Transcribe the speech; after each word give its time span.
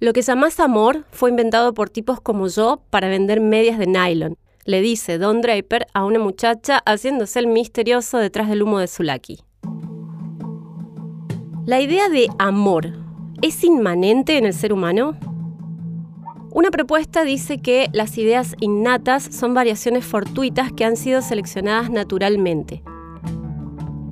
Lo 0.00 0.14
que 0.14 0.22
llamás 0.22 0.58
amor 0.60 1.04
fue 1.12 1.28
inventado 1.28 1.74
por 1.74 1.90
tipos 1.90 2.22
como 2.22 2.48
yo 2.48 2.80
para 2.88 3.08
vender 3.08 3.38
medias 3.42 3.78
de 3.78 3.86
nylon, 3.86 4.38
le 4.64 4.80
dice 4.80 5.18
Don 5.18 5.42
Draper 5.42 5.88
a 5.92 6.06
una 6.06 6.18
muchacha 6.18 6.80
haciéndose 6.86 7.38
el 7.38 7.48
misterioso 7.48 8.16
detrás 8.16 8.48
del 8.48 8.62
humo 8.62 8.78
de 8.78 8.88
lucky. 8.98 9.40
La 11.66 11.82
idea 11.82 12.08
de 12.08 12.28
amor 12.38 12.94
es 13.42 13.62
inmanente 13.62 14.38
en 14.38 14.46
el 14.46 14.54
ser 14.54 14.72
humano. 14.72 15.18
Una 16.50 16.70
propuesta 16.70 17.22
dice 17.22 17.58
que 17.58 17.90
las 17.92 18.16
ideas 18.16 18.56
innatas 18.60 19.22
son 19.24 19.52
variaciones 19.52 20.06
fortuitas 20.06 20.72
que 20.72 20.86
han 20.86 20.96
sido 20.96 21.20
seleccionadas 21.20 21.90
naturalmente. 21.90 22.82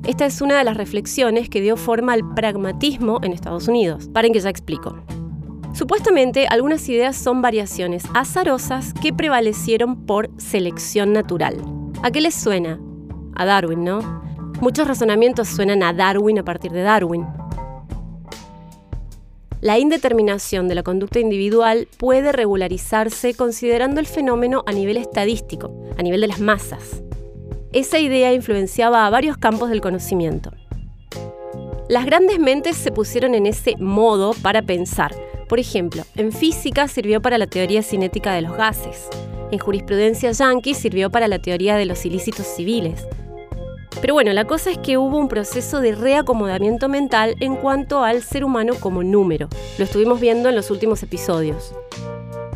Esta 0.07 0.27
es 0.27 0.43
una 0.43 0.59
de 0.59 0.65
las 0.65 0.77
reflexiones 0.77 1.49
que 1.49 1.63
dio 1.63 1.79
forma 1.79 2.13
al 2.13 2.35
pragmatismo 2.35 3.21
en 3.23 3.33
Estados 3.33 3.69
Unidos. 3.69 4.11
Paren 4.13 4.35
que 4.35 4.41
ya 4.41 4.51
explico. 4.51 4.95
Supuestamente, 5.79 6.49
algunas 6.49 6.89
ideas 6.89 7.15
son 7.15 7.41
variaciones 7.41 8.03
azarosas 8.13 8.93
que 8.95 9.13
prevalecieron 9.13 10.07
por 10.07 10.29
selección 10.37 11.13
natural. 11.13 11.57
¿A 12.03 12.11
qué 12.11 12.21
les 12.21 12.35
suena? 12.35 12.81
A 13.37 13.45
Darwin, 13.45 13.85
¿no? 13.85 14.01
Muchos 14.61 14.89
razonamientos 14.89 15.47
suenan 15.47 15.85
a 15.85 15.93
Darwin 15.93 16.41
a 16.41 16.45
partir 16.45 16.73
de 16.73 16.83
Darwin. 16.83 17.29
La 19.61 19.79
indeterminación 19.79 20.67
de 20.67 20.75
la 20.75 20.83
conducta 20.83 21.21
individual 21.21 21.87
puede 21.97 22.33
regularizarse 22.33 23.35
considerando 23.35 24.01
el 24.01 24.07
fenómeno 24.07 24.65
a 24.67 24.73
nivel 24.73 24.97
estadístico, 24.97 25.73
a 25.97 26.03
nivel 26.03 26.23
de 26.23 26.27
las 26.27 26.41
masas. 26.41 27.05
Esa 27.73 28.01
idea 28.01 28.33
influenciaba 28.33 29.07
a 29.07 29.11
varios 29.11 29.37
campos 29.37 29.71
del 29.71 29.81
conocimiento. 29.81 30.51
Las 31.89 32.05
grandes 32.05 32.41
mentes 32.41 32.77
se 32.77 32.91
pusieron 32.91 33.37
en 33.37 33.47
ese 33.47 33.77
modo 33.77 34.35
para 34.43 34.63
pensar. 34.63 35.15
Por 35.49 35.59
ejemplo, 35.59 36.03
en 36.15 36.31
física 36.31 36.89
sirvió 36.89 37.23
para 37.23 37.39
la 37.39 37.47
teoría 37.47 37.83
cinética 37.83 38.35
de 38.35 38.43
los 38.43 38.57
gases. 38.57 39.09
En 39.51 39.59
jurisprudencia 39.59 40.31
yankee 40.33 40.75
sirvió 40.75 41.11
para 41.11 41.27
la 41.27 41.39
teoría 41.39 41.77
de 41.77 41.87
los 41.87 42.05
ilícitos 42.05 42.47
civiles. 42.47 43.07
Pero 44.01 44.15
bueno, 44.15 44.33
la 44.33 44.45
cosa 44.45 44.71
es 44.71 44.79
que 44.79 44.99
hubo 44.99 45.17
un 45.17 45.29
proceso 45.29 45.81
de 45.81 45.95
reacomodamiento 45.95 46.89
mental 46.89 47.35
en 47.41 47.57
cuanto 47.57 48.05
al 48.05 48.23
ser 48.23 48.45
humano 48.45 48.75
como 48.79 49.03
número. 49.03 49.49
Lo 49.79 49.85
estuvimos 49.85 50.21
viendo 50.21 50.51
en 50.51 50.55
los 50.55 50.71
últimos 50.71 51.03
episodios. 51.03 51.75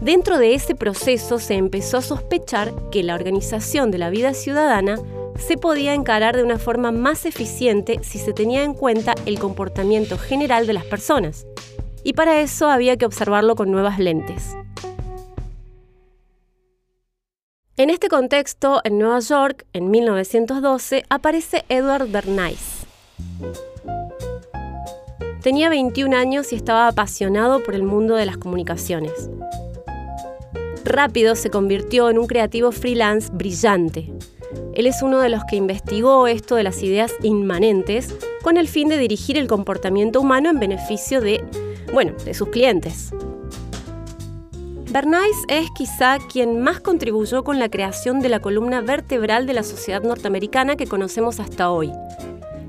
Dentro 0.03 0.38
de 0.38 0.55
ese 0.55 0.75
proceso 0.75 1.38
se 1.38 1.55
empezó 1.55 1.97
a 1.97 2.03
sospechar 2.03 2.72
que 2.91 3.03
la 3.03 3.14
organización 3.14 3.91
de 3.91 3.98
la 3.98 4.11
vida 4.11 4.34
ciudadana 4.34 4.98
se 5.38 5.56
podía 5.56 5.94
encarar 5.94 6.36
de 6.36 6.42
una 6.42 6.59
forma 6.59 6.92
más 6.92 7.25
eficiente 7.25 8.00
si 8.03 8.19
se 8.19 8.33
tenía 8.33 8.62
en 8.64 8.75
cuenta 8.75 9.14
el 9.27 9.38
comportamiento 9.38 10.19
general 10.19 10.66
de 10.66 10.75
las 10.75 10.84
personas. 10.84 11.47
Y 12.05 12.14
para 12.14 12.41
eso 12.41 12.69
había 12.69 12.97
que 12.97 13.06
observarlo 13.06 13.55
con 13.55 13.70
nuevas 13.70 13.98
lentes. 13.98 14.56
En 17.77 17.91
este 17.91 18.09
contexto, 18.09 18.81
en 18.84 18.98
Nueva 18.98 19.20
York, 19.20 19.67
en 19.72 19.91
1912, 19.91 21.05
aparece 21.09 21.64
Edward 21.69 22.06
Bernays. 22.09 22.86
Tenía 25.42 25.70
21 25.70 26.17
años 26.17 26.53
y 26.53 26.56
estaba 26.56 26.86
apasionado 26.86 27.62
por 27.62 27.75
el 27.75 27.83
mundo 27.83 28.14
de 28.14 28.27
las 28.27 28.37
comunicaciones. 28.37 29.31
Rápido 30.84 31.34
se 31.34 31.50
convirtió 31.50 32.11
en 32.11 32.19
un 32.19 32.27
creativo 32.27 32.72
freelance 32.72 33.31
brillante. 33.33 34.12
Él 34.75 34.87
es 34.87 35.03
uno 35.03 35.20
de 35.20 35.31
los 35.31 35.42
que 35.44 35.56
investigó 35.56 36.27
esto 36.27 36.55
de 36.55 36.62
las 36.62 36.83
ideas 36.83 37.12
inmanentes 37.22 38.14
con 38.42 38.56
el 38.56 38.69
fin 38.69 38.89
de 38.89 38.98
dirigir 38.98 39.39
el 39.39 39.48
comportamiento 39.48 40.20
humano 40.20 40.50
en 40.50 40.61
beneficio 40.61 41.20
de, 41.20 41.44
bueno, 41.92 42.12
de 42.24 42.34
sus 42.34 42.48
clientes. 42.48 43.12
Bernays 44.90 45.36
es 45.48 45.70
quizá 45.70 46.18
quien 46.30 46.60
más 46.60 46.80
contribuyó 46.80 47.44
con 47.44 47.58
la 47.58 47.70
creación 47.70 48.20
de 48.20 48.28
la 48.28 48.40
columna 48.40 48.82
vertebral 48.82 49.46
de 49.46 49.54
la 49.54 49.62
sociedad 49.62 50.02
norteamericana 50.02 50.76
que 50.76 50.86
conocemos 50.86 51.41
hasta 51.41 51.70
hoy. 51.70 51.91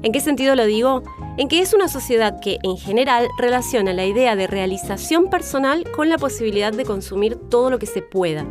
¿En 0.03 0.12
qué 0.12 0.22
sentido 0.22 0.56
lo 0.56 0.66
digo? 0.66 1.03
En 1.38 1.47
que 1.47 1.59
es 1.59 1.73
una 1.73 1.88
sociedad 1.88 2.39
que, 2.39 2.59
en 2.63 2.78
general, 2.78 3.28
relaciona 3.38 3.94
la 3.94 4.06
idea 4.06 4.35
de 4.35 4.47
realización 4.47 5.29
personal 5.29 5.89
con 5.91 6.07
la 6.07 6.17
posibilidad 6.17 6.72
de 6.72 6.85
consumir 6.85 7.35
todo 7.35 7.69
lo 7.69 7.79
que 7.79 7.88
se 7.88 8.01
pueda. 8.01 8.45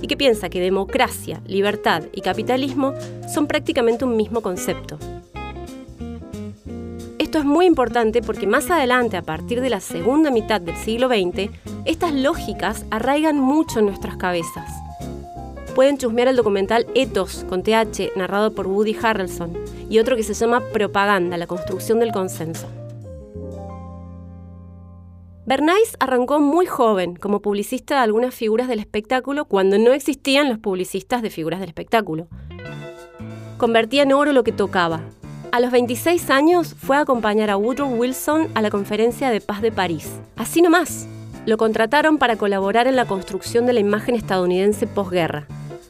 Y 0.00 0.06
que 0.06 0.16
piensa 0.16 0.48
que 0.48 0.60
democracia, 0.60 1.40
libertad 1.46 2.04
y 2.12 2.20
capitalismo 2.20 2.94
son 3.32 3.46
prácticamente 3.46 4.04
un 4.04 4.16
mismo 4.16 4.42
concepto. 4.42 4.98
Es 7.36 7.44
muy 7.44 7.66
importante 7.66 8.22
porque 8.22 8.46
más 8.46 8.70
adelante, 8.70 9.18
a 9.18 9.22
partir 9.22 9.60
de 9.60 9.68
la 9.68 9.80
segunda 9.80 10.30
mitad 10.30 10.58
del 10.58 10.74
siglo 10.74 11.08
XX, 11.08 11.50
estas 11.84 12.14
lógicas 12.14 12.86
arraigan 12.90 13.38
mucho 13.38 13.78
en 13.78 13.86
nuestras 13.86 14.16
cabezas. 14.16 14.72
Pueden 15.74 15.98
chusmear 15.98 16.28
el 16.28 16.36
documental 16.36 16.86
Ethos 16.94 17.44
con 17.46 17.62
TH, 17.62 18.16
narrado 18.16 18.54
por 18.54 18.66
Woody 18.66 18.96
Harrelson, 19.02 19.52
y 19.90 19.98
otro 19.98 20.16
que 20.16 20.22
se 20.22 20.32
llama 20.32 20.62
Propaganda, 20.72 21.36
la 21.36 21.46
construcción 21.46 21.98
del 21.98 22.10
consenso. 22.10 22.68
Bernays 25.44 25.98
arrancó 26.00 26.40
muy 26.40 26.64
joven 26.64 27.16
como 27.16 27.42
publicista 27.42 27.96
de 27.96 28.00
algunas 28.00 28.34
figuras 28.34 28.66
del 28.66 28.78
espectáculo 28.78 29.44
cuando 29.44 29.78
no 29.78 29.92
existían 29.92 30.48
los 30.48 30.58
publicistas 30.58 31.20
de 31.20 31.28
figuras 31.28 31.60
del 31.60 31.68
espectáculo. 31.68 32.28
Convertía 33.58 34.04
en 34.04 34.14
oro 34.14 34.32
lo 34.32 34.42
que 34.42 34.52
tocaba, 34.52 35.02
a 35.56 35.60
los 35.60 35.70
26 35.70 36.28
años 36.28 36.74
fue 36.78 36.98
a 36.98 37.00
acompañar 37.00 37.48
a 37.48 37.56
Woodrow 37.56 37.88
Wilson 37.88 38.48
a 38.54 38.60
la 38.60 38.68
conferencia 38.68 39.30
de 39.30 39.40
paz 39.40 39.62
de 39.62 39.72
París. 39.72 40.06
Así 40.36 40.60
nomás. 40.60 41.08
Lo 41.46 41.56
contrataron 41.56 42.18
para 42.18 42.36
colaborar 42.36 42.86
en 42.86 42.94
la 42.94 43.06
construcción 43.06 43.64
de 43.64 43.72
la 43.72 43.80
imagen 43.80 44.16
estadounidense 44.16 44.86
posguerra. 44.86 45.46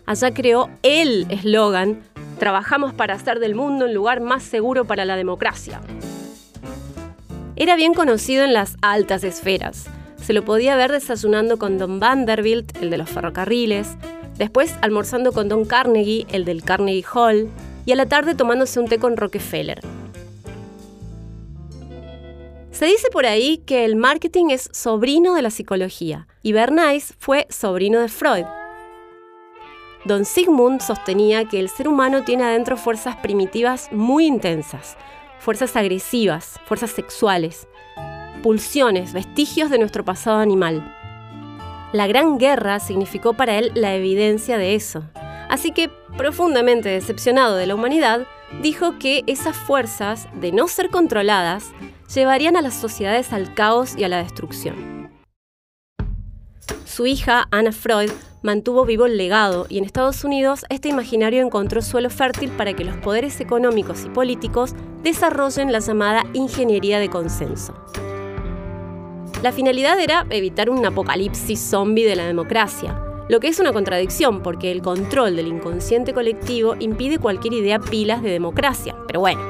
Allá 0.06 0.32
creó 0.32 0.70
el 0.84 1.26
eslogan, 1.30 2.00
Trabajamos 2.38 2.92
para 2.92 3.14
hacer 3.14 3.40
del 3.40 3.54
mundo 3.54 3.86
un 3.86 3.94
lugar 3.94 4.20
más 4.20 4.44
seguro 4.44 4.84
para 4.84 5.04
la 5.04 5.16
democracia. 5.16 5.80
Era 7.56 7.74
bien 7.74 7.94
conocido 7.94 8.44
en 8.44 8.52
las 8.52 8.76
altas 8.82 9.24
esferas. 9.24 9.86
Se 10.22 10.32
lo 10.32 10.44
podía 10.44 10.76
ver 10.76 10.92
desayunando 10.92 11.56
con 11.56 11.78
Don 11.78 11.98
Vanderbilt, 11.98 12.76
el 12.80 12.90
de 12.90 12.98
los 12.98 13.08
ferrocarriles, 13.08 13.96
después 14.36 14.76
almorzando 14.82 15.32
con 15.32 15.48
Don 15.48 15.64
Carnegie, 15.64 16.26
el 16.30 16.44
del 16.44 16.62
Carnegie 16.62 17.04
Hall, 17.12 17.48
y 17.86 17.92
a 17.92 17.96
la 17.96 18.06
tarde 18.06 18.34
tomándose 18.34 18.78
un 18.78 18.88
té 18.88 18.98
con 18.98 19.16
Rockefeller. 19.16 19.80
Se 22.70 22.84
dice 22.84 23.08
por 23.10 23.24
ahí 23.24 23.58
que 23.64 23.86
el 23.86 23.96
marketing 23.96 24.50
es 24.50 24.68
sobrino 24.72 25.34
de 25.34 25.40
la 25.40 25.48
psicología 25.48 26.28
y 26.42 26.52
Bernays 26.52 27.14
fue 27.18 27.46
sobrino 27.48 28.00
de 28.00 28.08
Freud. 28.08 28.44
Don 30.04 30.26
Sigmund 30.26 30.82
sostenía 30.82 31.46
que 31.46 31.58
el 31.58 31.70
ser 31.70 31.88
humano 31.88 32.22
tiene 32.24 32.44
adentro 32.44 32.76
fuerzas 32.76 33.16
primitivas 33.16 33.88
muy 33.92 34.26
intensas, 34.26 34.98
fuerzas 35.38 35.74
agresivas, 35.74 36.60
fuerzas 36.66 36.90
sexuales, 36.90 37.66
pulsiones, 38.42 39.14
vestigios 39.14 39.70
de 39.70 39.78
nuestro 39.78 40.04
pasado 40.04 40.38
animal. 40.38 40.94
La 41.92 42.06
Gran 42.06 42.36
Guerra 42.36 42.78
significó 42.78 43.32
para 43.32 43.58
él 43.58 43.72
la 43.74 43.94
evidencia 43.94 44.58
de 44.58 44.74
eso. 44.74 45.02
Así 45.48 45.70
que, 45.72 45.90
profundamente 46.16 46.88
decepcionado 46.88 47.56
de 47.56 47.66
la 47.66 47.74
humanidad, 47.74 48.26
dijo 48.62 48.98
que 48.98 49.22
esas 49.26 49.56
fuerzas, 49.56 50.28
de 50.40 50.52
no 50.52 50.68
ser 50.68 50.90
controladas, 50.90 51.72
llevarían 52.14 52.56
a 52.56 52.62
las 52.62 52.74
sociedades 52.74 53.32
al 53.32 53.54
caos 53.54 53.94
y 53.96 54.04
a 54.04 54.08
la 54.08 54.22
destrucción. 54.22 55.10
Su 56.84 57.06
hija, 57.06 57.46
Anna 57.50 57.72
Freud, 57.72 58.10
mantuvo 58.42 58.84
vivo 58.86 59.06
el 59.06 59.18
legado 59.18 59.66
y 59.68 59.78
en 59.78 59.84
Estados 59.84 60.24
Unidos 60.24 60.64
este 60.70 60.88
imaginario 60.88 61.44
encontró 61.44 61.82
suelo 61.82 62.10
fértil 62.10 62.50
para 62.50 62.72
que 62.74 62.84
los 62.84 62.96
poderes 62.96 63.40
económicos 63.40 64.04
y 64.04 64.08
políticos 64.08 64.74
desarrollen 65.02 65.72
la 65.72 65.80
llamada 65.80 66.24
ingeniería 66.32 66.98
de 66.98 67.10
consenso. 67.10 67.74
La 69.42 69.52
finalidad 69.52 70.00
era 70.00 70.26
evitar 70.30 70.70
un 70.70 70.84
apocalipsis 70.86 71.60
zombie 71.60 72.06
de 72.06 72.16
la 72.16 72.24
democracia, 72.24 73.05
lo 73.28 73.40
que 73.40 73.48
es 73.48 73.58
una 73.58 73.72
contradicción 73.72 74.42
porque 74.42 74.70
el 74.70 74.82
control 74.82 75.36
del 75.36 75.48
inconsciente 75.48 76.12
colectivo 76.12 76.76
impide 76.78 77.18
cualquier 77.18 77.54
idea 77.54 77.80
pilas 77.80 78.22
de 78.22 78.30
democracia, 78.30 78.96
pero 79.06 79.20
bueno. 79.20 79.40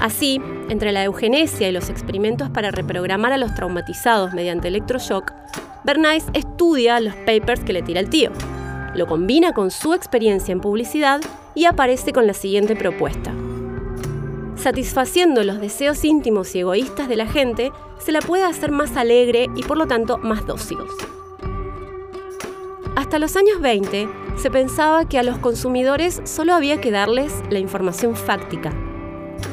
Así, 0.00 0.40
entre 0.68 0.92
la 0.92 1.04
eugenesia 1.04 1.68
y 1.68 1.72
los 1.72 1.88
experimentos 1.88 2.50
para 2.50 2.70
reprogramar 2.70 3.32
a 3.32 3.38
los 3.38 3.54
traumatizados 3.54 4.32
mediante 4.32 4.68
electroshock, 4.68 5.32
Bernays 5.84 6.26
estudia 6.34 7.00
los 7.00 7.14
papers 7.14 7.60
que 7.64 7.72
le 7.72 7.82
tira 7.82 8.00
el 8.00 8.10
tío, 8.10 8.30
lo 8.94 9.06
combina 9.06 9.52
con 9.52 9.70
su 9.70 9.94
experiencia 9.94 10.52
en 10.52 10.60
publicidad 10.60 11.20
y 11.54 11.64
aparece 11.64 12.12
con 12.12 12.26
la 12.26 12.34
siguiente 12.34 12.76
propuesta. 12.76 13.32
Satisfaciendo 14.56 15.44
los 15.44 15.60
deseos 15.60 16.04
íntimos 16.04 16.54
y 16.54 16.60
egoístas 16.60 17.08
de 17.08 17.16
la 17.16 17.26
gente, 17.26 17.70
se 17.98 18.12
la 18.12 18.20
puede 18.20 18.44
hacer 18.44 18.72
más 18.72 18.96
alegre 18.96 19.46
y 19.54 19.62
por 19.62 19.78
lo 19.78 19.86
tanto 19.86 20.18
más 20.18 20.46
dócil. 20.46 20.78
Hasta 22.98 23.20
los 23.20 23.36
años 23.36 23.60
20 23.60 24.08
se 24.34 24.50
pensaba 24.50 25.04
que 25.04 25.20
a 25.20 25.22
los 25.22 25.38
consumidores 25.38 26.20
solo 26.24 26.52
había 26.52 26.80
que 26.80 26.90
darles 26.90 27.32
la 27.48 27.60
información 27.60 28.16
fáctica. 28.16 28.72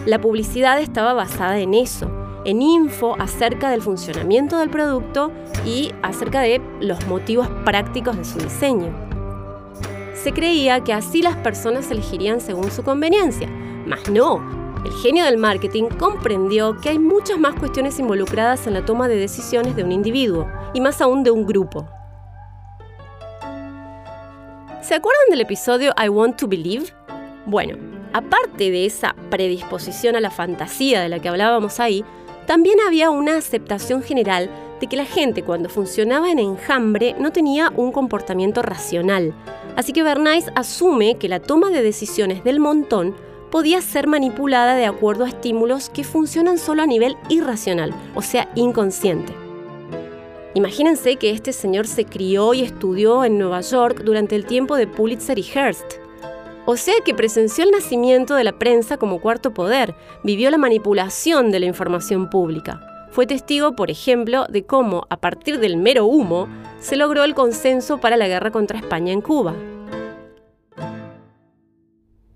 La 0.08 0.20
publicidad 0.20 0.80
estaba 0.82 1.14
basada 1.14 1.60
en 1.60 1.76
eso 1.76 2.10
en 2.44 2.64
info 2.64 3.16
acerca 3.20 3.70
del 3.70 3.84
funcionamiento 3.84 4.58
del 4.58 4.72
producto 4.72 5.32
y 5.64 5.92
acerca 6.02 6.42
de 6.42 6.60
los 6.82 7.06
motivos 7.06 7.48
prácticos 7.66 8.18
de 8.18 8.26
su 8.26 8.40
diseño. 8.40 8.92
Se 10.16 10.34
creía 10.34 10.84
que 10.84 10.94
así 10.94 11.22
las 11.22 11.36
personas 11.36 11.92
elegirían 11.92 12.42
según 12.42 12.72
su 12.72 12.82
conveniencia, 12.82 13.48
mas 13.86 14.10
no. 14.10 14.42
El 14.84 14.92
genio 15.04 15.24
del 15.24 15.38
marketing 15.38 15.84
comprendió 16.00 16.82
que 16.82 16.90
hay 16.90 16.98
muchas 16.98 17.38
más 17.38 17.54
cuestiones 17.54 18.00
involucradas 18.00 18.66
en 18.66 18.74
la 18.74 18.86
toma 18.86 19.08
de 19.08 19.18
decisiones 19.18 19.76
de 19.76 19.84
un 19.84 19.92
individuo, 19.92 20.48
y 20.74 20.82
más 20.82 21.00
aún 21.00 21.24
de 21.24 21.30
un 21.30 21.46
grupo. 21.46 21.88
¿Se 24.86 24.94
acuerdan 24.94 25.32
del 25.32 25.42
episodio 25.42 25.94
I 25.98 26.10
Want 26.10 26.38
to 26.38 26.48
Believe? 26.48 26.94
Bueno, 27.48 27.76
aparte 28.14 28.70
de 28.70 28.86
esa 28.86 29.16
predisposición 29.32 30.16
a 30.16 30.20
la 30.20 30.30
fantasía 30.30 31.02
de 31.02 31.10
la 31.10 31.18
que 31.18 31.28
hablábamos 31.28 31.80
ahí, 31.80 32.06
también 32.46 32.78
había 32.86 33.10
una 33.10 33.36
aceptación 33.36 34.04
general 34.04 34.48
de 34.80 34.86
que 34.86 34.96
la 34.96 35.06
gente 35.06 35.42
cuando 35.42 35.70
funcionaba 35.70 36.30
en 36.30 36.38
enjambre 36.38 37.16
no 37.18 37.32
tenía 37.32 37.74
un 37.76 37.92
comportamiento 37.92 38.62
racional. 38.62 39.34
Así 39.76 39.92
que 39.92 40.04
Bernays 40.04 40.52
asume 40.54 41.16
que 41.16 41.30
la 41.30 41.40
toma 41.40 41.72
de 41.72 41.82
decisiones 41.82 42.44
del 42.44 42.60
montón 42.60 43.16
podía 43.50 43.82
ser 43.82 44.06
manipulada 44.06 44.76
de 44.76 44.86
acuerdo 44.86 45.26
a 45.26 45.30
estímulos 45.30 45.90
que 45.90 46.04
funcionan 46.04 46.60
solo 46.60 46.84
a 46.84 46.86
nivel 46.86 47.18
irracional, 47.30 47.92
o 48.14 48.22
sea, 48.22 48.52
inconsciente. 48.54 49.45
Imagínense 50.56 51.18
que 51.18 51.32
este 51.32 51.52
señor 51.52 51.86
se 51.86 52.06
crió 52.06 52.54
y 52.54 52.62
estudió 52.62 53.26
en 53.26 53.38
Nueva 53.38 53.60
York 53.60 54.04
durante 54.06 54.38
el 54.38 54.46
tiempo 54.46 54.78
de 54.78 54.88
Pulitzer 54.88 55.38
y 55.38 55.44
Hearst. 55.44 55.96
O 56.66 56.78
sea 56.78 56.94
que 57.04 57.14
presenció 57.14 57.66
el 57.66 57.72
nacimiento 57.72 58.36
de 58.36 58.46
la 58.46 58.58
prensa 58.58 58.96
como 58.96 59.20
cuarto 59.20 59.54
poder, 59.54 59.94
vivió 60.24 60.50
la 60.50 60.58
manipulación 60.58 61.52
de 61.52 61.60
la 61.60 61.66
información 61.66 62.30
pública. 62.30 62.80
Fue 63.12 63.28
testigo, 63.28 63.76
por 63.76 63.92
ejemplo, 63.92 64.46
de 64.48 64.66
cómo, 64.66 65.06
a 65.10 65.18
partir 65.18 65.60
del 65.60 65.76
mero 65.76 66.06
humo, 66.06 66.48
se 66.80 66.96
logró 66.96 67.26
el 67.26 67.36
consenso 67.36 67.98
para 67.98 68.16
la 68.16 68.30
guerra 68.30 68.52
contra 68.52 68.80
España 68.80 69.12
en 69.12 69.20
Cuba. 69.20 69.54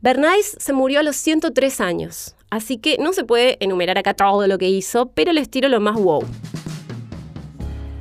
Bernays 0.02 0.58
se 0.60 0.74
murió 0.74 1.00
a 1.00 1.04
los 1.04 1.16
103 1.16 1.80
años, 1.80 2.36
así 2.50 2.80
que 2.80 2.98
no 3.00 3.14
se 3.14 3.24
puede 3.24 3.56
enumerar 3.62 3.98
acá 3.98 4.14
todo 4.14 4.46
lo 4.46 4.58
que 4.58 4.68
hizo, 4.68 5.06
pero 5.14 5.32
les 5.32 5.50
tiro 5.50 5.70
lo 5.70 5.80
más 5.80 5.96
wow. 5.96 6.26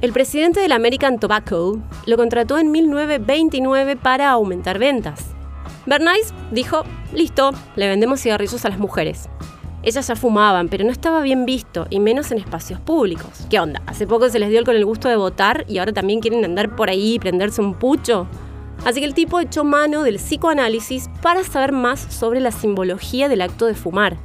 El 0.01 0.13
presidente 0.13 0.61
del 0.61 0.71
American 0.71 1.19
Tobacco 1.19 1.81
lo 2.07 2.17
contrató 2.17 2.57
en 2.59 2.71
1929 2.71 3.97
para 3.97 4.31
aumentar 4.31 4.79
ventas. 4.79 5.27
Bernays 5.87 6.33
dijo, 6.53 6.85
listo, 7.13 7.51
le 7.75 7.89
vendemos 7.89 8.21
cigarrillos 8.21 8.65
a 8.65 8.69
las 8.69 8.79
mujeres. 8.79 9.29
Ellas 9.83 10.07
ya 10.07 10.15
fumaban, 10.15 10.69
pero 10.69 10.85
no 10.85 10.93
estaba 10.93 11.21
bien 11.23 11.45
visto, 11.47 11.89
y 11.91 11.99
menos 11.99 12.31
en 12.31 12.39
espacios 12.39 12.79
públicos. 12.79 13.47
¿Qué 13.51 13.59
onda? 13.59 13.83
Hace 13.87 14.07
poco 14.07 14.29
se 14.29 14.39
les 14.39 14.51
dio 14.51 14.63
con 14.63 14.77
el 14.77 14.85
gusto 14.85 15.09
de 15.09 15.17
votar 15.17 15.65
y 15.67 15.79
ahora 15.79 15.93
también 15.93 16.21
quieren 16.21 16.45
andar 16.45 16.77
por 16.77 16.91
ahí 16.91 17.15
y 17.15 17.19
prenderse 17.19 17.61
un 17.61 17.75
pucho. 17.75 18.29
Así 18.85 19.01
que 19.01 19.07
el 19.07 19.15
tipo 19.15 19.41
echó 19.41 19.65
mano 19.65 20.05
del 20.05 20.19
psicoanálisis 20.19 21.11
para 21.23 21.43
saber 21.43 21.73
más 21.73 21.99
sobre 21.99 22.39
la 22.39 22.53
simbología 22.53 23.29
del 23.29 23.41
acto 23.41 23.67
de 23.67 23.75
fumar. 23.75 24.17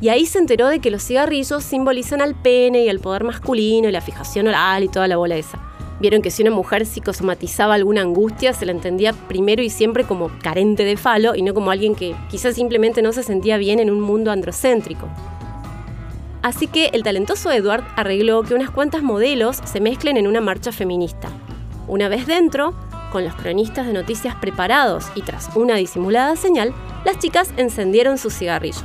Y 0.00 0.10
ahí 0.10 0.26
se 0.26 0.38
enteró 0.38 0.68
de 0.68 0.80
que 0.80 0.90
los 0.90 1.02
cigarrillos 1.02 1.64
simbolizan 1.64 2.20
al 2.20 2.34
pene 2.34 2.84
y 2.84 2.88
al 2.88 3.00
poder 3.00 3.24
masculino 3.24 3.88
y 3.88 3.92
la 3.92 4.00
fijación 4.00 4.46
oral 4.48 4.84
y 4.84 4.88
toda 4.88 5.08
la 5.08 5.16
bola 5.16 5.36
esa. 5.36 5.58
Vieron 5.98 6.20
que 6.20 6.30
si 6.30 6.42
una 6.42 6.50
mujer 6.50 6.84
psicosomatizaba 6.84 7.74
alguna 7.74 8.02
angustia, 8.02 8.52
se 8.52 8.66
la 8.66 8.72
entendía 8.72 9.14
primero 9.14 9.62
y 9.62 9.70
siempre 9.70 10.04
como 10.04 10.30
carente 10.42 10.84
de 10.84 10.98
falo 10.98 11.34
y 11.34 11.40
no 11.40 11.54
como 11.54 11.70
alguien 11.70 11.94
que 11.94 12.14
quizás 12.28 12.54
simplemente 12.54 13.00
no 13.00 13.12
se 13.14 13.22
sentía 13.22 13.56
bien 13.56 13.80
en 13.80 13.90
un 13.90 14.02
mundo 14.02 14.30
androcéntrico. 14.30 15.08
Así 16.42 16.66
que 16.66 16.90
el 16.92 17.02
talentoso 17.02 17.50
Edward 17.50 17.82
arregló 17.96 18.42
que 18.42 18.54
unas 18.54 18.70
cuantas 18.70 19.02
modelos 19.02 19.60
se 19.64 19.80
mezclen 19.80 20.18
en 20.18 20.26
una 20.26 20.42
marcha 20.42 20.70
feminista. 20.70 21.28
Una 21.88 22.08
vez 22.08 22.26
dentro, 22.26 22.74
con 23.10 23.24
los 23.24 23.34
cronistas 23.34 23.86
de 23.86 23.94
noticias 23.94 24.34
preparados 24.34 25.06
y 25.14 25.22
tras 25.22 25.48
una 25.56 25.76
disimulada 25.76 26.36
señal, 26.36 26.74
las 27.06 27.18
chicas 27.18 27.50
encendieron 27.56 28.18
sus 28.18 28.34
cigarrillos. 28.34 28.84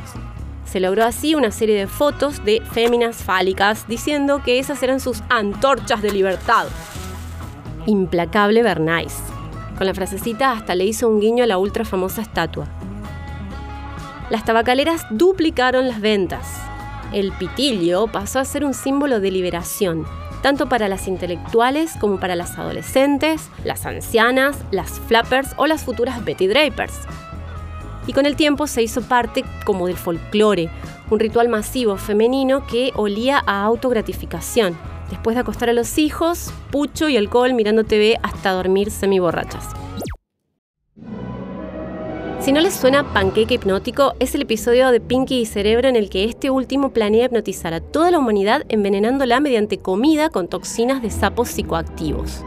Se 0.71 0.79
logró 0.79 1.03
así 1.03 1.35
una 1.35 1.51
serie 1.51 1.77
de 1.77 1.85
fotos 1.85 2.45
de 2.45 2.61
féminas 2.61 3.17
fálicas 3.17 3.85
diciendo 3.89 4.41
que 4.41 4.57
esas 4.57 4.81
eran 4.81 5.01
sus 5.01 5.21
antorchas 5.27 6.01
de 6.01 6.11
libertad. 6.11 6.67
Implacable 7.87 8.63
Bernays. 8.63 9.21
Con 9.77 9.85
la 9.85 9.93
frasecita 9.93 10.53
hasta 10.53 10.73
le 10.75 10.85
hizo 10.85 11.09
un 11.09 11.19
guiño 11.19 11.43
a 11.43 11.47
la 11.47 11.57
ultra 11.57 11.83
famosa 11.83 12.21
estatua. 12.21 12.69
Las 14.29 14.45
tabacaleras 14.45 15.05
duplicaron 15.09 15.89
las 15.89 15.99
ventas. 15.99 16.61
El 17.11 17.33
pitillo 17.33 18.07
pasó 18.07 18.39
a 18.39 18.45
ser 18.45 18.63
un 18.63 18.73
símbolo 18.73 19.19
de 19.19 19.29
liberación, 19.29 20.05
tanto 20.41 20.69
para 20.69 20.87
las 20.87 21.09
intelectuales 21.09 21.95
como 21.99 22.17
para 22.17 22.37
las 22.37 22.57
adolescentes, 22.57 23.49
las 23.65 23.85
ancianas, 23.85 24.57
las 24.71 25.01
flappers 25.01 25.49
o 25.57 25.67
las 25.67 25.83
futuras 25.83 26.23
Betty 26.23 26.47
Drapers 26.47 26.97
y 28.11 28.13
con 28.13 28.25
el 28.25 28.35
tiempo 28.35 28.67
se 28.67 28.83
hizo 28.83 29.01
parte 29.03 29.45
como 29.63 29.87
del 29.87 29.95
folclore, 29.95 30.69
un 31.09 31.17
ritual 31.17 31.47
masivo 31.47 31.95
femenino 31.95 32.67
que 32.67 32.91
olía 32.97 33.41
a 33.47 33.63
autogratificación. 33.63 34.77
Después 35.09 35.37
de 35.37 35.39
acostar 35.39 35.69
a 35.69 35.73
los 35.73 35.97
hijos, 35.97 36.51
pucho 36.71 37.07
y 37.07 37.15
alcohol 37.15 37.53
mirando 37.53 37.85
TV 37.85 38.17
hasta 38.21 38.51
dormir 38.51 38.91
semi-borrachas. 38.91 39.65
Si 42.41 42.51
no 42.51 42.59
les 42.59 42.73
suena 42.73 43.13
panqueque 43.13 43.53
hipnótico, 43.53 44.13
es 44.19 44.35
el 44.35 44.41
episodio 44.41 44.91
de 44.91 44.99
Pinky 44.99 45.39
y 45.39 45.45
Cerebro 45.45 45.87
en 45.87 45.95
el 45.95 46.09
que 46.09 46.25
este 46.25 46.49
último 46.49 46.91
planea 46.91 47.27
hipnotizar 47.27 47.73
a 47.73 47.79
toda 47.79 48.11
la 48.11 48.19
humanidad 48.19 48.65
envenenándola 48.67 49.39
mediante 49.39 49.77
comida 49.77 50.27
con 50.27 50.49
toxinas 50.49 51.01
de 51.01 51.11
sapos 51.11 51.47
psicoactivos. 51.47 52.43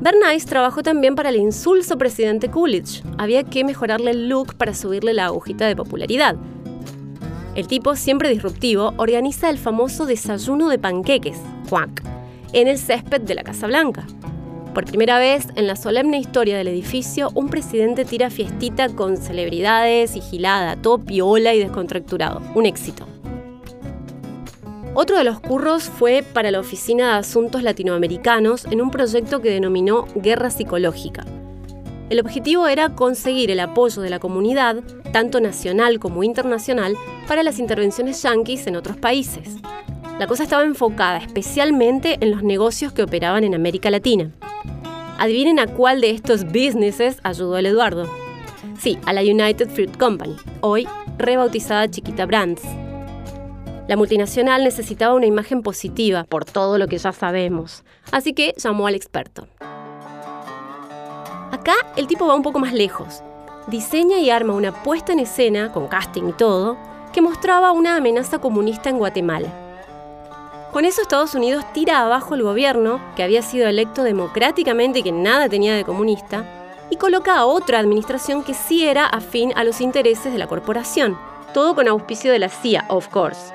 Bernays 0.00 0.46
trabajó 0.46 0.82
también 0.82 1.16
para 1.16 1.30
el 1.30 1.36
insulso 1.36 1.98
presidente 1.98 2.48
Coolidge. 2.48 3.02
Había 3.18 3.42
que 3.42 3.64
mejorarle 3.64 4.12
el 4.12 4.28
look 4.28 4.54
para 4.54 4.72
subirle 4.72 5.12
la 5.12 5.26
agujita 5.26 5.66
de 5.66 5.74
popularidad. 5.74 6.36
El 7.56 7.66
tipo, 7.66 7.96
siempre 7.96 8.28
disruptivo, 8.28 8.94
organiza 8.98 9.50
el 9.50 9.58
famoso 9.58 10.06
desayuno 10.06 10.68
de 10.68 10.78
panqueques, 10.78 11.38
Quack, 11.68 12.04
en 12.52 12.68
el 12.68 12.78
césped 12.78 13.22
de 13.22 13.34
la 13.34 13.42
Casa 13.42 13.66
Blanca. 13.66 14.06
Por 14.72 14.84
primera 14.84 15.18
vez 15.18 15.48
en 15.56 15.66
la 15.66 15.74
solemne 15.74 16.20
historia 16.20 16.56
del 16.56 16.68
edificio, 16.68 17.32
un 17.34 17.48
presidente 17.48 18.04
tira 18.04 18.30
fiestita 18.30 18.88
con 18.90 19.16
celebridades 19.16 20.14
y 20.14 20.20
gilada, 20.20 20.76
todo 20.76 20.98
piola 20.98 21.52
y 21.54 21.58
descontracturado. 21.58 22.40
Un 22.54 22.66
éxito. 22.66 23.04
Otro 25.00 25.16
de 25.16 25.22
los 25.22 25.38
curros 25.38 25.84
fue 25.84 26.24
para 26.24 26.50
la 26.50 26.58
Oficina 26.58 27.12
de 27.12 27.18
Asuntos 27.20 27.62
Latinoamericanos 27.62 28.64
en 28.64 28.82
un 28.82 28.90
proyecto 28.90 29.40
que 29.40 29.48
denominó 29.48 30.08
Guerra 30.16 30.50
Psicológica. 30.50 31.24
El 32.10 32.18
objetivo 32.18 32.66
era 32.66 32.96
conseguir 32.96 33.52
el 33.52 33.60
apoyo 33.60 34.02
de 34.02 34.10
la 34.10 34.18
comunidad, 34.18 34.82
tanto 35.12 35.40
nacional 35.40 36.00
como 36.00 36.24
internacional, 36.24 36.96
para 37.28 37.44
las 37.44 37.60
intervenciones 37.60 38.20
yanquis 38.24 38.66
en 38.66 38.74
otros 38.74 38.96
países. 38.96 39.58
La 40.18 40.26
cosa 40.26 40.42
estaba 40.42 40.64
enfocada 40.64 41.18
especialmente 41.18 42.16
en 42.20 42.32
los 42.32 42.42
negocios 42.42 42.92
que 42.92 43.04
operaban 43.04 43.44
en 43.44 43.54
América 43.54 43.92
Latina. 43.92 44.32
Adivinen 45.16 45.60
a 45.60 45.68
cuál 45.68 46.00
de 46.00 46.10
estos 46.10 46.42
businesses 46.42 47.20
ayudó 47.22 47.56
el 47.56 47.66
Eduardo. 47.66 48.10
Sí, 48.80 48.98
a 49.06 49.12
la 49.12 49.20
United 49.20 49.70
Fruit 49.70 49.96
Company, 49.96 50.34
hoy 50.60 50.88
rebautizada 51.18 51.88
Chiquita 51.88 52.26
Brands. 52.26 52.62
La 53.88 53.96
multinacional 53.96 54.64
necesitaba 54.64 55.14
una 55.14 55.24
imagen 55.24 55.62
positiva 55.62 56.24
por 56.24 56.44
todo 56.44 56.76
lo 56.76 56.88
que 56.88 56.98
ya 56.98 57.10
sabemos, 57.10 57.84
así 58.12 58.34
que 58.34 58.52
llamó 58.58 58.86
al 58.86 58.94
experto. 58.94 59.48
Acá 61.50 61.72
el 61.96 62.06
tipo 62.06 62.26
va 62.26 62.34
un 62.34 62.42
poco 62.42 62.58
más 62.58 62.74
lejos. 62.74 63.22
Diseña 63.66 64.18
y 64.18 64.28
arma 64.28 64.52
una 64.52 64.82
puesta 64.82 65.14
en 65.14 65.20
escena, 65.20 65.72
con 65.72 65.88
casting 65.88 66.24
y 66.28 66.32
todo, 66.32 66.76
que 67.14 67.22
mostraba 67.22 67.72
una 67.72 67.96
amenaza 67.96 68.38
comunista 68.38 68.90
en 68.90 68.98
Guatemala. 68.98 69.48
Con 70.70 70.84
eso 70.84 71.00
Estados 71.00 71.34
Unidos 71.34 71.64
tira 71.72 72.02
abajo 72.04 72.34
el 72.34 72.42
gobierno, 72.42 73.00
que 73.16 73.22
había 73.22 73.40
sido 73.40 73.68
electo 73.68 74.02
democráticamente 74.02 74.98
y 74.98 75.02
que 75.02 75.12
nada 75.12 75.48
tenía 75.48 75.74
de 75.74 75.86
comunista, 75.86 76.44
y 76.90 76.96
coloca 76.96 77.38
a 77.38 77.46
otra 77.46 77.78
administración 77.78 78.44
que 78.44 78.52
sí 78.52 78.86
era 78.86 79.06
afín 79.06 79.54
a 79.56 79.64
los 79.64 79.80
intereses 79.80 80.30
de 80.30 80.38
la 80.38 80.46
corporación, 80.46 81.18
todo 81.54 81.74
con 81.74 81.88
auspicio 81.88 82.30
de 82.30 82.38
la 82.38 82.50
CIA, 82.50 82.84
of 82.88 83.08
course. 83.08 83.54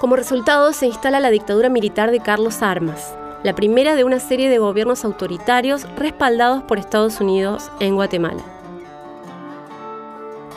Como 0.00 0.16
resultado, 0.16 0.72
se 0.72 0.86
instala 0.86 1.20
la 1.20 1.30
dictadura 1.30 1.68
militar 1.68 2.10
de 2.10 2.20
Carlos 2.20 2.62
Armas, 2.62 3.14
la 3.42 3.54
primera 3.54 3.94
de 3.94 4.04
una 4.04 4.18
serie 4.18 4.48
de 4.48 4.56
gobiernos 4.56 5.04
autoritarios 5.04 5.86
respaldados 5.96 6.62
por 6.62 6.78
Estados 6.78 7.20
Unidos 7.20 7.70
en 7.80 7.96
Guatemala. 7.96 8.42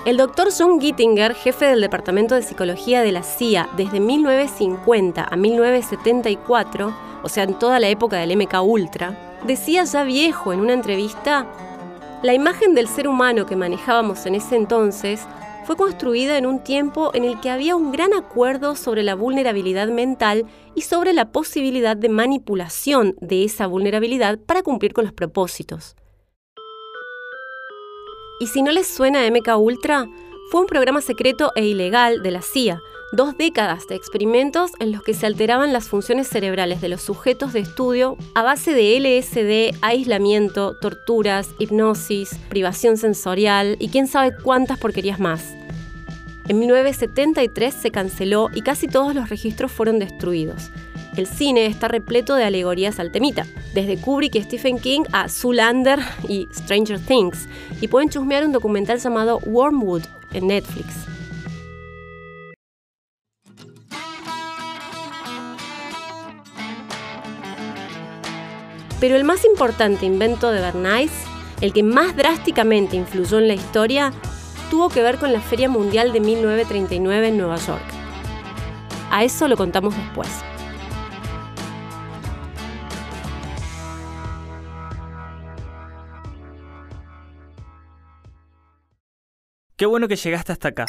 El 0.06 0.16
doctor 0.16 0.48
John 0.58 0.80
Gittinger, 0.80 1.36
jefe 1.36 1.66
del 1.66 1.82
Departamento 1.82 2.36
de 2.36 2.42
Psicología 2.42 3.02
de 3.02 3.12
la 3.12 3.22
CIA 3.22 3.68
desde 3.76 4.00
1950 4.00 5.28
a 5.30 5.36
1974, 5.36 6.96
o 7.22 7.28
sea, 7.28 7.44
en 7.44 7.60
toda 7.60 7.82
la 7.82 7.90
época 7.90 8.20
del 8.20 8.38
MK 8.38 8.64
Ultra, 8.64 9.18
decía 9.46 9.84
ya 9.84 10.06
viejo 10.06 10.54
en 10.54 10.62
una 10.62 10.72
entrevista, 10.72 11.48
la 12.22 12.34
imagen 12.34 12.76
del 12.76 12.88
ser 12.88 13.10
humano 13.10 13.46
que 13.46 13.58
manejábamos 13.58 14.26
en 14.26 14.36
ese 14.36 14.56
entonces 14.56 15.28
fue 15.64 15.76
construida 15.76 16.38
en 16.38 16.46
un 16.46 16.64
tiempo 16.64 17.12
en 17.14 17.24
el 17.24 17.40
que 17.40 17.50
había 17.50 17.76
un 17.76 17.92
gran 17.92 18.14
acuerdo 18.14 18.76
sobre 18.76 19.04
la 19.04 19.16
vulnerabilidad 19.16 19.88
mental 19.88 20.46
y 20.76 20.82
sobre 20.82 21.14
la 21.14 21.32
posibilidad 21.32 21.96
de 21.96 22.10
manipulación 22.10 23.16
de 23.22 23.44
esa 23.44 23.68
vulnerabilidad 23.68 24.40
para 24.40 24.62
cumplir 24.62 24.94
con 24.94 25.06
los 25.06 25.14
propósitos. 25.14 25.96
Y 28.40 28.48
si 28.48 28.62
no 28.62 28.72
les 28.72 28.88
suena 28.88 29.30
MK 29.30 29.58
Ultra, 29.58 30.06
fue 30.50 30.62
un 30.62 30.68
programa 30.68 31.02
secreto 31.02 31.52
e 31.56 31.66
ilegal 31.66 32.22
de 32.22 32.32
la 32.32 32.42
CIA, 32.42 32.82
dos 33.12 33.38
décadas 33.38 33.88
de 33.88 33.96
experimentos 33.96 34.72
en 34.80 34.92
los 34.92 35.04
que 35.04 35.14
se 35.14 35.26
alteraban 35.26 35.74
las 35.74 35.88
funciones 35.88 36.28
cerebrales 36.28 36.82
de 36.82 36.90
los 36.90 37.02
sujetos 37.02 37.54
de 37.54 37.60
estudio 37.60 38.18
a 38.36 38.44
base 38.44 38.74
de 38.74 39.00
LSD, 39.00 39.78
aislamiento, 39.82 40.76
torturas, 40.76 41.50
hipnosis, 41.60 42.36
privación 42.50 42.98
sensorial 42.98 43.78
y 43.80 43.90
quién 43.90 44.08
sabe 44.08 44.36
cuántas 44.36 44.80
porquerías 44.80 45.20
más. 45.20 45.54
En 46.48 46.60
1973 46.60 47.74
se 47.74 47.92
canceló 47.92 48.50
y 48.54 48.62
casi 48.62 48.88
todos 48.88 49.16
los 49.16 49.30
registros 49.30 49.72
fueron 49.72 50.00
destruidos. 50.00 50.72
El 51.16 51.28
cine 51.28 51.68
está 51.68 51.88
repleto 51.88 52.34
de 52.36 52.44
alegorías 52.44 53.00
al 53.00 53.12
temita, 53.12 53.46
desde 53.76 53.98
Kubrick 53.98 54.36
y 54.36 54.42
Stephen 54.42 54.80
King 54.80 55.04
a 55.12 55.30
Zoolander 55.30 56.00
y 56.28 56.48
Stranger 56.52 57.00
Things, 57.00 57.48
y 57.80 57.88
pueden 57.88 58.10
chusmear 58.10 58.44
un 58.44 58.52
documental 58.52 59.00
llamado 59.00 59.38
Wormwood 59.46 60.02
en 60.34 60.48
Netflix. 60.48 61.06
Pero 69.00 69.18
el 69.18 69.26
más 69.26 69.44
importante 69.44 70.06
invento 70.06 70.50
de 70.50 70.62
Bernays, 70.62 71.12
el 71.60 71.74
que 71.74 71.84
más 71.84 72.16
drásticamente 72.16 72.96
influyó 72.96 73.40
en 73.40 73.50
la 73.50 73.54
historia, 73.54 74.14
tuvo 74.70 74.88
que 74.88 75.02
ver 75.02 75.18
con 75.18 75.34
la 75.34 75.42
Feria 75.42 75.68
Mundial 75.68 76.14
de 76.14 76.22
1939 76.22 77.28
en 77.28 77.38
Nueva 77.38 77.58
York. 77.58 77.84
A 79.12 79.26
eso 79.26 79.48
lo 79.48 79.58
contamos 79.58 79.94
después. 79.96 80.30
Qué 89.76 89.88
bueno 89.88 90.08
que 90.08 90.16
llegaste 90.16 90.52
hasta 90.52 90.68
acá. 90.70 90.86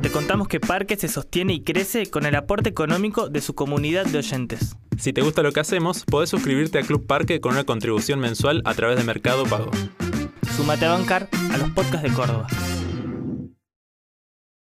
Te 0.00 0.10
contamos 0.10 0.48
que 0.48 0.58
Parque 0.58 0.96
se 0.96 1.08
sostiene 1.08 1.54
y 1.54 1.62
crece 1.62 2.06
con 2.06 2.24
el 2.24 2.34
aporte 2.34 2.70
económico 2.70 3.28
de 3.28 3.40
su 3.40 3.54
comunidad 3.54 4.06
de 4.06 4.18
oyentes. 4.18 4.76
Si 4.98 5.12
te 5.12 5.20
gusta 5.20 5.42
lo 5.42 5.52
que 5.52 5.60
hacemos, 5.60 6.04
podés 6.04 6.30
suscribirte 6.30 6.78
a 6.78 6.82
Club 6.82 7.06
Parque 7.06 7.40
con 7.40 7.52
una 7.52 7.64
contribución 7.64 8.20
mensual 8.20 8.62
a 8.64 8.74
través 8.74 8.96
de 8.96 9.04
Mercado 9.04 9.44
Pago. 9.44 9.70
Súmate 10.56 10.86
a 10.86 10.92
bancar 10.92 11.28
a 11.52 11.58
los 11.58 11.70
podcasts 11.70 12.02
de 12.02 12.12
Córdoba. 12.12 12.46